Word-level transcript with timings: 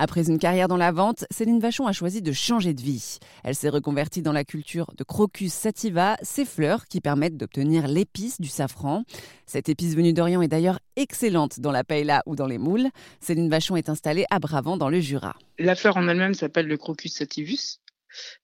Après 0.00 0.28
une 0.28 0.38
carrière 0.38 0.68
dans 0.68 0.76
la 0.76 0.92
vente, 0.92 1.24
Céline 1.28 1.58
Vachon 1.58 1.88
a 1.88 1.92
choisi 1.92 2.22
de 2.22 2.30
changer 2.30 2.72
de 2.72 2.80
vie. 2.80 3.18
Elle 3.42 3.56
s'est 3.56 3.68
reconvertie 3.68 4.22
dans 4.22 4.32
la 4.32 4.44
culture 4.44 4.86
de 4.96 5.02
Crocus 5.02 5.52
sativa, 5.52 6.16
ces 6.22 6.44
fleurs 6.44 6.86
qui 6.86 7.00
permettent 7.00 7.36
d'obtenir 7.36 7.88
l'épice 7.88 8.40
du 8.40 8.46
safran. 8.46 9.02
Cette 9.44 9.68
épice 9.68 9.96
venue 9.96 10.12
d'Orient 10.12 10.40
est 10.40 10.46
d'ailleurs 10.46 10.78
excellente 10.94 11.58
dans 11.58 11.72
la 11.72 11.82
paella 11.82 12.22
ou 12.26 12.36
dans 12.36 12.46
les 12.46 12.58
moules. 12.58 12.86
Céline 13.18 13.50
Vachon 13.50 13.74
est 13.74 13.88
installée 13.88 14.24
à 14.30 14.38
Bravant 14.38 14.76
dans 14.76 14.88
le 14.88 15.00
Jura. 15.00 15.34
La 15.58 15.74
fleur 15.74 15.96
en 15.96 16.06
elle-même 16.06 16.34
s'appelle 16.34 16.68
le 16.68 16.76
Crocus 16.76 17.14
sativus. 17.14 17.80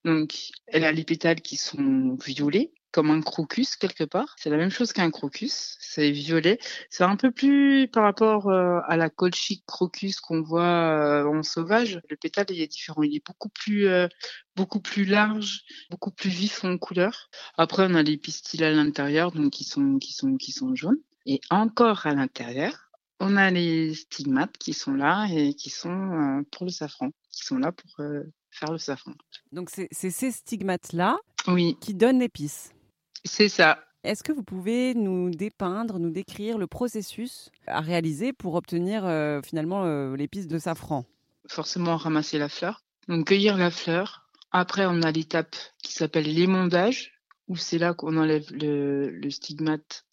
Donc, 0.04 0.34
elle 0.66 0.84
a 0.84 0.90
les 0.90 1.04
pétales 1.04 1.40
qui 1.40 1.56
sont 1.56 2.18
violets 2.26 2.72
comme 2.94 3.10
un 3.10 3.20
crocus 3.22 3.74
quelque 3.74 4.04
part. 4.04 4.36
C'est 4.38 4.50
la 4.50 4.56
même 4.56 4.70
chose 4.70 4.92
qu'un 4.92 5.10
crocus, 5.10 5.76
c'est 5.80 6.12
violet. 6.12 6.60
C'est 6.90 7.02
un 7.02 7.16
peu 7.16 7.32
plus 7.32 7.88
par 7.88 8.04
rapport 8.04 8.48
euh, 8.48 8.78
à 8.86 8.96
la 8.96 9.10
colchique 9.10 9.64
crocus 9.66 10.20
qu'on 10.20 10.42
voit 10.42 10.62
euh, 10.62 11.26
en 11.26 11.42
sauvage. 11.42 12.00
Le 12.08 12.16
pétale 12.16 12.46
il 12.50 12.60
est 12.60 12.68
différent, 12.68 13.02
il 13.02 13.16
est 13.16 13.26
beaucoup 13.26 13.48
plus 13.48 13.88
euh, 13.88 14.06
beaucoup 14.54 14.78
plus 14.78 15.04
large, 15.04 15.62
beaucoup 15.90 16.12
plus 16.12 16.30
vif 16.30 16.64
en 16.64 16.78
couleur. 16.78 17.30
Après 17.58 17.84
on 17.90 17.96
a 17.96 18.04
les 18.04 18.16
pistils 18.16 18.62
à 18.62 18.70
l'intérieur 18.70 19.32
donc 19.32 19.50
qui 19.50 19.64
sont 19.64 19.98
qui 19.98 20.12
sont 20.12 20.36
qui 20.36 20.52
sont 20.52 20.76
jaunes 20.76 21.00
et 21.26 21.40
encore 21.50 22.06
à 22.06 22.14
l'intérieur 22.14 22.92
on 23.18 23.36
a 23.36 23.50
les 23.50 23.94
stigmates 23.94 24.56
qui 24.58 24.72
sont 24.72 24.94
là 24.94 25.26
et 25.32 25.54
qui 25.54 25.70
sont 25.70 26.44
pour 26.52 26.66
le 26.66 26.70
safran, 26.70 27.10
qui 27.32 27.44
sont 27.44 27.58
là 27.58 27.72
pour 27.72 27.90
faire 28.50 28.70
le 28.70 28.78
safran. 28.78 29.12
Donc 29.50 29.70
c'est 29.70 29.88
ces 29.90 30.30
stigmates-là 30.30 31.16
oui. 31.48 31.76
qui 31.80 31.94
donnent 31.94 32.18
l'épice. 32.18 32.73
C'est 33.24 33.48
ça. 33.48 33.78
Est-ce 34.04 34.22
que 34.22 34.32
vous 34.32 34.42
pouvez 34.42 34.94
nous 34.94 35.30
dépeindre, 35.30 35.98
nous 35.98 36.10
décrire 36.10 36.58
le 36.58 36.66
processus 36.66 37.50
à 37.66 37.80
réaliser 37.80 38.34
pour 38.34 38.54
obtenir 38.54 39.06
euh, 39.06 39.40
finalement 39.42 39.84
euh, 39.84 40.14
l'épice 40.14 40.46
de 40.46 40.58
safran? 40.58 41.06
Forcément 41.48 41.96
ramasser 41.96 42.38
la 42.38 42.50
fleur, 42.50 42.82
donc 43.08 43.28
cueillir 43.28 43.56
la 43.56 43.70
fleur. 43.70 44.28
Après, 44.52 44.84
on 44.86 45.02
a 45.02 45.10
l'étape 45.10 45.56
qui 45.82 45.94
s'appelle 45.94 46.32
l'émondage, 46.32 47.12
où 47.48 47.56
c'est 47.56 47.78
là 47.78 47.94
qu'on 47.94 48.16
enlève 48.18 48.52
le, 48.52 49.08
le 49.08 49.30
stigmate 49.30 50.04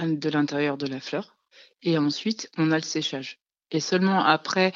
de 0.00 0.28
l'intérieur 0.28 0.76
de 0.76 0.86
la 0.86 1.00
fleur. 1.00 1.36
Et 1.82 1.96
ensuite, 1.96 2.50
on 2.58 2.72
a 2.72 2.76
le 2.76 2.82
séchage. 2.82 3.38
Et 3.70 3.80
seulement 3.80 4.24
après, 4.24 4.72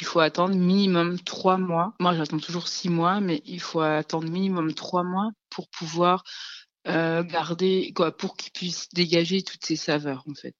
il 0.00 0.06
faut 0.06 0.20
attendre 0.20 0.54
minimum 0.54 1.18
trois 1.20 1.56
mois. 1.56 1.94
Moi, 1.98 2.14
j'attends 2.14 2.38
toujours 2.38 2.68
six 2.68 2.90
mois, 2.90 3.20
mais 3.20 3.42
il 3.46 3.60
faut 3.60 3.80
attendre 3.80 4.28
minimum 4.28 4.74
trois 4.74 5.02
mois 5.02 5.30
pour 5.50 5.68
pouvoir 5.70 6.22
euh, 6.22 6.53
garder 6.84 7.92
quoi 7.94 8.16
pour 8.16 8.36
qu'il 8.36 8.52
puisse 8.52 8.88
dégager 8.90 9.42
toutes 9.42 9.64
ses 9.64 9.76
saveurs 9.76 10.24
en 10.28 10.34
fait. 10.34 10.56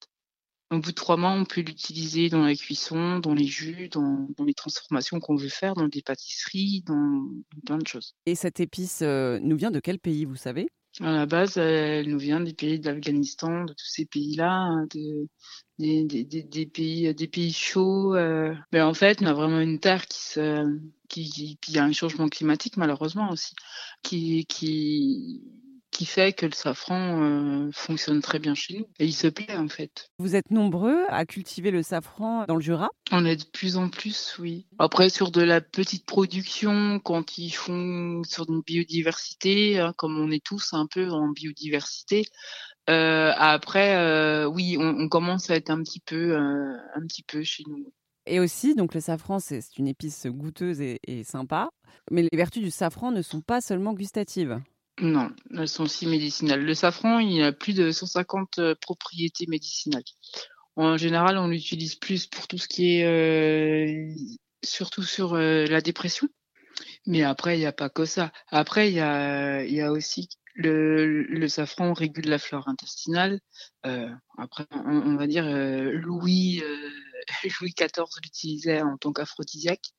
Au 0.70 0.78
bout 0.78 0.90
de 0.90 0.94
trois 0.94 1.16
mois, 1.16 1.30
on 1.30 1.44
peut 1.44 1.60
l'utiliser 1.60 2.28
dans 2.30 2.42
la 2.42 2.54
cuisson, 2.54 3.18
dans 3.18 3.34
les 3.34 3.46
jus, 3.46 3.88
dans, 3.90 4.26
dans 4.36 4.44
les 4.44 4.54
transformations 4.54 5.20
qu'on 5.20 5.36
veut 5.36 5.48
faire, 5.48 5.74
dans 5.74 5.88
des 5.88 6.02
pâtisseries, 6.02 6.82
dans, 6.86 7.28
plein 7.66 7.78
de 7.78 7.86
choses. 7.86 8.14
Et 8.26 8.34
cette 8.34 8.60
épice 8.60 9.00
euh, 9.02 9.38
nous 9.40 9.56
vient 9.56 9.70
de 9.70 9.80
quel 9.80 9.98
pays, 9.98 10.24
vous 10.24 10.36
savez? 10.36 10.68
À 11.00 11.12
la 11.12 11.26
base, 11.26 11.58
elle 11.58 12.08
nous 12.08 12.18
vient 12.18 12.40
des 12.40 12.54
pays 12.54 12.78
de 12.78 12.88
l'Afghanistan, 12.88 13.64
de 13.64 13.72
tous 13.72 13.86
ces 13.86 14.06
pays-là, 14.06 14.52
hein, 14.52 14.86
de, 14.94 15.28
des, 15.78 16.04
des, 16.04 16.24
des, 16.24 16.66
pays, 16.66 17.12
des 17.14 17.28
pays 17.28 17.52
chauds. 17.52 18.14
Euh. 18.14 18.54
Mais 18.72 18.80
en 18.80 18.94
fait, 18.94 19.20
on 19.20 19.26
a 19.26 19.32
vraiment 19.32 19.60
une 19.60 19.80
terre 19.80 20.06
qui 20.06 20.20
se, 20.20 20.78
qui, 21.08 21.30
qui, 21.30 21.58
il 21.68 21.74
y 21.74 21.78
a 21.78 21.84
un 21.84 21.92
changement 21.92 22.28
climatique 22.28 22.76
malheureusement 22.76 23.30
aussi, 23.30 23.54
qui, 24.02 24.46
qui 24.46 25.42
qui 25.94 26.06
fait 26.06 26.32
que 26.32 26.44
le 26.44 26.52
safran 26.52 27.22
euh, 27.22 27.70
fonctionne 27.72 28.20
très 28.20 28.40
bien 28.40 28.54
chez 28.54 28.78
nous. 28.78 28.86
Et 28.98 29.06
il 29.06 29.12
se 29.14 29.28
plaît 29.28 29.56
en 29.56 29.68
fait. 29.68 30.10
Vous 30.18 30.34
êtes 30.34 30.50
nombreux 30.50 31.04
à 31.08 31.24
cultiver 31.24 31.70
le 31.70 31.82
safran 31.82 32.44
dans 32.46 32.56
le 32.56 32.60
Jura? 32.60 32.90
On 33.12 33.24
est 33.24 33.36
de 33.36 33.44
plus 33.44 33.76
en 33.76 33.88
plus, 33.88 34.36
oui. 34.40 34.66
Après, 34.78 35.08
sur 35.08 35.30
de 35.30 35.40
la 35.40 35.60
petite 35.60 36.04
production, 36.04 36.98
quand 36.98 37.38
ils 37.38 37.52
font 37.52 38.22
sur 38.24 38.50
une 38.50 38.62
biodiversité, 38.62 39.78
hein, 39.78 39.94
comme 39.96 40.18
on 40.18 40.30
est 40.32 40.44
tous 40.44 40.74
un 40.74 40.86
peu 40.86 41.08
en 41.10 41.28
biodiversité, 41.28 42.26
euh, 42.90 43.32
après, 43.36 43.96
euh, 43.96 44.46
oui, 44.46 44.76
on, 44.78 45.08
commence 45.08 45.48
à 45.48 45.54
être 45.54 45.70
un 45.70 45.80
petit 45.82 46.00
peu, 46.00 46.36
un 46.36 47.06
petit 47.06 47.22
peu 47.22 47.44
chez 47.44 47.62
nous. 47.68 47.92
Et 48.26 48.40
aussi, 48.40 48.74
donc 48.74 48.94
le 48.94 49.00
safran, 49.00 49.38
c'est 49.38 49.60
une 49.78 49.86
épice 49.86 50.26
goûteuse 50.26 50.80
et, 50.80 50.98
et 51.06 51.24
sympa, 51.24 51.68
mais 52.10 52.22
les 52.22 52.36
vertus 52.36 52.62
du 52.62 52.70
safran 52.70 53.12
ne 53.12 53.22
sont 53.22 53.42
pas 53.42 53.60
seulement 53.60 53.92
gustatives. 53.92 54.60
Non, 55.00 55.30
elles 55.58 55.68
sont 55.68 55.84
aussi 55.84 56.06
médicinales. 56.06 56.64
Le 56.64 56.74
safran, 56.74 57.18
il 57.18 57.42
a 57.42 57.52
plus 57.52 57.74
de 57.74 57.90
150 57.90 58.58
euh, 58.58 58.74
propriétés 58.80 59.46
médicinales. 59.48 60.04
En 60.76 60.96
général, 60.96 61.36
on 61.38 61.48
l'utilise 61.48 61.96
plus 61.96 62.26
pour 62.26 62.46
tout 62.46 62.58
ce 62.58 62.68
qui 62.68 62.98
est 62.98 63.04
euh, 63.04 64.14
surtout 64.64 65.02
sur 65.02 65.34
euh, 65.34 65.66
la 65.66 65.80
dépression. 65.80 66.28
Mais 67.06 67.22
après, 67.22 67.56
il 67.56 67.60
n'y 67.60 67.66
a 67.66 67.72
pas 67.72 67.90
que 67.90 68.04
ça. 68.04 68.32
Après, 68.48 68.88
il 68.88 68.94
y 68.94 69.00
a, 69.00 69.92
aussi 69.92 70.28
le, 70.54 71.22
le 71.22 71.48
safran 71.48 71.92
régule 71.92 72.28
la 72.28 72.38
flore 72.38 72.68
intestinale. 72.68 73.40
après, 74.38 74.66
on, 74.70 75.16
va 75.16 75.26
dire 75.26 75.44
Louis 77.60 77.74
XIV 77.76 78.04
l'utilisait 78.22 78.82
en 78.82 78.96
tant 78.96 79.12
qu'aphrodisiaque. 79.12 79.92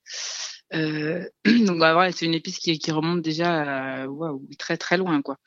Euh, 0.73 1.27
donc 1.45 1.79
bah, 1.79 1.93
voilà, 1.93 2.11
c'est 2.11 2.25
une 2.25 2.33
épice 2.33 2.59
qui, 2.59 2.77
qui 2.79 2.91
remonte 2.91 3.21
déjà 3.21 4.03
à, 4.03 4.07
très 4.57 4.77
très 4.77 4.97
loin 4.97 5.21
quoi. 5.21 5.37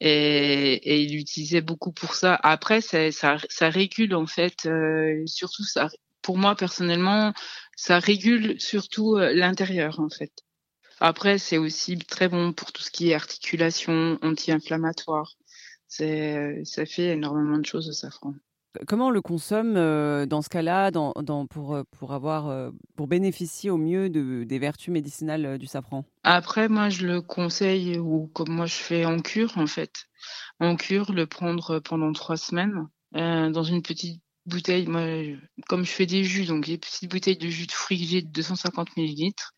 Et, 0.00 0.74
et, 0.74 1.00
il 1.02 1.12
l'utilisait 1.14 1.60
beaucoup 1.60 1.92
pour 1.92 2.14
ça. 2.14 2.38
Après, 2.42 2.80
ça, 2.80 3.10
ça 3.10 3.68
régule 3.70 4.14
en 4.14 4.26
fait, 4.26 4.66
euh, 4.66 5.22
surtout 5.26 5.64
ça. 5.64 5.88
Pour 6.22 6.38
moi 6.38 6.54
personnellement, 6.56 7.32
ça 7.76 7.98
régule 7.98 8.60
surtout 8.60 9.16
euh, 9.16 9.32
l'intérieur 9.32 10.00
en 10.00 10.10
fait. 10.10 10.32
Après, 11.00 11.38
c'est 11.38 11.58
aussi 11.58 11.96
très 11.98 12.28
bon 12.28 12.52
pour 12.52 12.72
tout 12.72 12.82
ce 12.82 12.90
qui 12.90 13.10
est 13.10 13.14
articulation, 13.14 14.18
anti-inflammatoire. 14.22 15.36
Ça 15.88 16.04
fait 16.86 17.12
énormément 17.12 17.58
de 17.58 17.66
choses 17.66 17.86
le 17.86 17.92
safran. 17.92 18.34
Comment 18.86 19.08
on 19.08 19.10
le 19.10 19.20
consomme 19.20 19.76
euh, 19.76 20.26
dans 20.26 20.42
ce 20.42 20.48
cas-là 20.48 20.90
pour, 21.50 21.74
euh, 21.74 21.82
pour, 21.98 22.12
avoir, 22.12 22.48
euh, 22.48 22.70
pour 22.96 23.08
bénéficier 23.08 23.70
au 23.70 23.76
mieux 23.76 24.08
de, 24.10 24.44
des 24.44 24.58
vertus 24.58 24.92
médicinales 24.92 25.58
du 25.58 25.66
safran? 25.66 26.04
Après, 26.22 26.68
moi, 26.68 26.88
je 26.88 27.06
le 27.06 27.20
conseille, 27.20 27.98
ou 27.98 28.28
comme 28.28 28.50
moi 28.50 28.66
je 28.66 28.74
fais 28.74 29.04
en 29.04 29.20
cure, 29.20 29.56
en 29.56 29.66
fait. 29.66 30.06
En 30.60 30.76
cure, 30.76 31.12
le 31.12 31.26
prendre 31.26 31.78
pendant 31.78 32.12
trois 32.12 32.36
semaines 32.36 32.86
dans 33.12 33.62
une 33.62 33.82
petite 33.82 34.20
bouteille. 34.46 34.86
Moi, 34.86 35.38
comme 35.68 35.84
je 35.84 35.90
fais 35.90 36.06
des 36.06 36.24
jus, 36.24 36.44
donc 36.46 36.66
des 36.66 36.78
petites 36.78 37.10
bouteilles 37.10 37.38
de 37.38 37.48
jus 37.48 37.66
de 37.66 37.72
fruits 37.72 38.22
de 38.22 38.28
250 38.28 38.96
millilitres, 38.96 39.54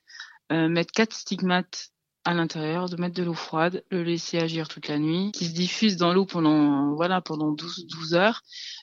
mettre 0.50 0.92
quatre 0.92 1.14
stigmates 1.14 1.90
à 2.24 2.34
l'intérieur, 2.34 2.88
de 2.88 2.96
mettre 2.96 3.14
de 3.14 3.22
l'eau 3.22 3.34
froide, 3.34 3.82
le 3.90 4.02
laisser 4.02 4.38
agir 4.38 4.68
toute 4.68 4.88
la 4.88 4.98
nuit, 4.98 5.32
qui 5.32 5.46
se 5.46 5.54
diffuse 5.54 5.96
dans 5.96 6.12
l'eau 6.12 6.26
pendant 6.26 6.94
voilà 6.94 7.20
pendant 7.20 7.50
12, 7.52 7.86
12 7.86 8.14
heures, 8.14 8.42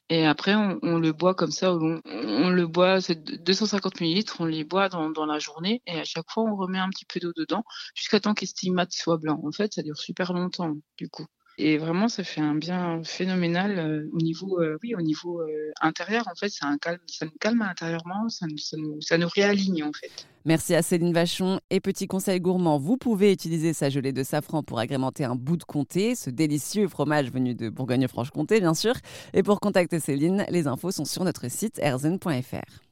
et 0.09 0.25
après 0.25 0.55
on, 0.55 0.97
le 0.97 1.11
boit 1.11 1.35
comme 1.35 1.51
ça, 1.51 1.73
on, 1.73 2.49
le 2.49 2.67
boit, 2.67 3.01
c'est 3.01 3.23
250 3.43 4.01
millilitres, 4.01 4.37
on 4.39 4.45
les 4.45 4.63
boit 4.63 4.89
dans, 4.89 5.25
la 5.25 5.39
journée, 5.39 5.81
et 5.85 5.99
à 5.99 6.03
chaque 6.03 6.29
fois 6.29 6.43
on 6.43 6.55
remet 6.55 6.79
un 6.79 6.89
petit 6.89 7.05
peu 7.05 7.19
d'eau 7.19 7.33
dedans, 7.35 7.63
jusqu'à 7.95 8.19
temps 8.19 8.33
qu'estimate 8.33 8.91
soit 8.91 9.17
blanc. 9.17 9.39
En 9.43 9.51
fait, 9.51 9.73
ça 9.73 9.83
dure 9.83 9.97
super 9.97 10.33
longtemps 10.33 10.75
du 10.97 11.09
coup. 11.09 11.25
Et 11.59 11.77
vraiment, 11.79 12.07
ça 12.07 12.23
fait 12.23 12.41
un 12.41 12.53
bien 12.53 13.01
phénoménal 13.03 13.79
euh, 13.79 14.09
au 14.13 14.17
niveau, 14.17 14.61
euh, 14.61 14.77
oui, 14.83 14.93
au 14.93 15.01
niveau 15.01 15.41
euh, 15.41 15.71
intérieur. 15.81 16.27
En 16.27 16.35
fait, 16.35 16.49
ça, 16.49 16.67
un 16.67 16.77
calme, 16.77 16.99
ça 17.07 17.25
nous 17.25 17.31
calme 17.39 17.63
intérieurement, 17.63 18.29
ça, 18.29 18.45
nous, 18.45 19.01
ça 19.01 19.17
nous 19.17 19.27
réaligne 19.27 19.83
en 19.83 19.91
fait. 19.91 20.27
Merci 20.47 20.75
à 20.75 20.81
Céline 20.81 21.11
Vachon. 21.11 21.59
Et 21.69 21.81
petit 21.81 22.07
conseil 22.07 22.39
gourmand, 22.39 22.77
vous 22.77 22.95
pouvez 22.95 23.33
utiliser 23.33 23.73
sa 23.73 23.89
gelée 23.89 24.13
de 24.13 24.23
safran 24.23 24.63
pour 24.63 24.79
agrémenter 24.79 25.25
un 25.25 25.35
bout 25.35 25.57
de 25.57 25.65
comté, 25.65 26.15
ce 26.15 26.29
délicieux 26.29 26.87
fromage 26.87 27.29
venu 27.33 27.53
de 27.53 27.67
Bourgogne-Franche-Comté, 27.67 28.61
bien 28.61 28.73
sûr. 28.73 28.93
Et 29.33 29.43
pour 29.43 29.59
contacter 29.59 29.99
Céline, 29.99 30.45
les 30.49 30.67
infos 30.67 30.91
sont 30.91 31.03
sur 31.03 31.25
notre 31.25 31.51
site 31.51 31.79
erzen.fr. 31.79 32.86